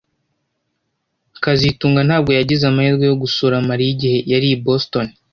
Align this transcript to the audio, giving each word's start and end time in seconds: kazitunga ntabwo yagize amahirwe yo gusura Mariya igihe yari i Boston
kazitunga 1.43 1.99
ntabwo 2.07 2.31
yagize 2.39 2.63
amahirwe 2.67 3.03
yo 3.09 3.15
gusura 3.23 3.65
Mariya 3.69 3.91
igihe 3.95 4.17
yari 4.31 4.47
i 4.55 4.59
Boston 4.65 5.07